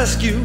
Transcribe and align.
Ask 0.00 0.22
you, 0.22 0.38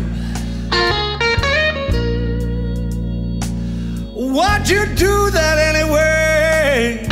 why'd 4.14 4.68
you 4.68 4.86
do 4.96 5.30
that 5.32 5.58
anyway? 5.72 7.08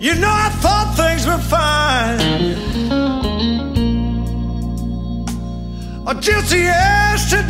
You 0.00 0.14
know, 0.16 0.34
I 0.46 0.48
thought 0.60 0.96
things 0.96 1.24
were 1.24 1.38
fine. 1.38 2.20
Or 6.04 6.14
just 6.20 6.52
yesterday. 6.52 7.46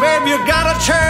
Babe, 0.00 0.26
you 0.28 0.38
gotta 0.46 0.74
tell 0.84 1.09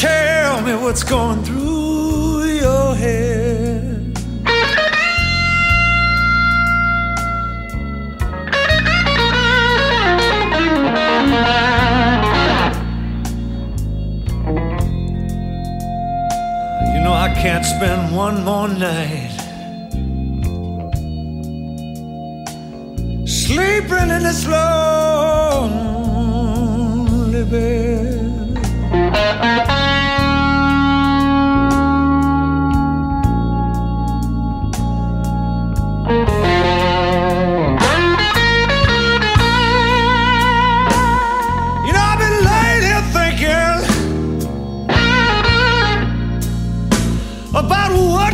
tell 0.00 0.60
me 0.62 0.74
what's 0.74 1.02
going 1.04 1.42
through 1.44 2.44
your 2.46 2.94
head. 2.96 3.84
You 16.92 17.00
know, 17.02 17.12
I 17.12 17.32
can't 17.40 17.64
spend 17.64 18.16
one 18.16 18.44
more 18.44 18.68
night 18.68 19.30
sleeping 23.26 24.10
in 24.10 24.22
this 24.24 24.46
lonely 24.46 25.84
bed. 27.44 28.14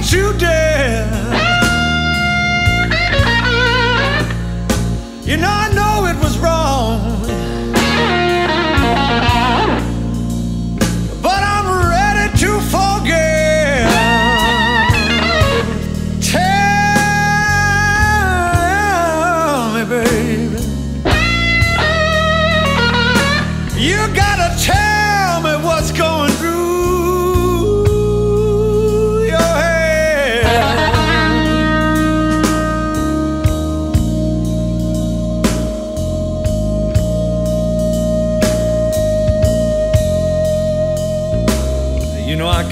What 0.01 0.13
you 0.13 0.33
did. 0.39 1.07
You 5.29 5.37
know, 5.37 5.49
I 5.49 5.71
know 5.75 5.90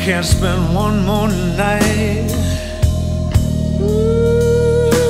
can't 0.09 0.25
spend 0.25 0.75
one 0.75 1.05
more 1.05 1.29
night. 1.29 2.33
Ooh, 3.79 5.07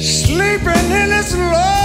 sleeping 0.00 0.90
in 0.90 1.10
this 1.10 1.34
lonely 1.36 1.77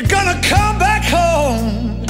you're 0.00 0.08
gonna 0.08 0.40
come 0.42 0.78
back 0.78 1.04
home. 1.04 2.06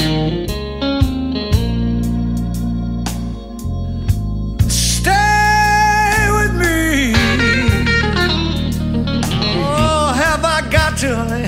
Stay 4.68 6.28
with 6.30 6.54
me. 6.54 7.12
Oh, 9.56 10.12
have 10.14 10.44
I 10.44 10.68
got 10.70 10.98
to? 10.98 11.39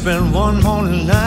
Spend 0.00 0.32
one 0.32 0.62
more 0.62 0.82
night 0.84 1.17